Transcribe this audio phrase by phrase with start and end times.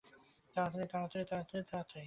[0.55, 1.99] তাড়াতাড়ি, তাড়াতাড়ি, তাড়াতাড়ি, তাড়াতাড়ি!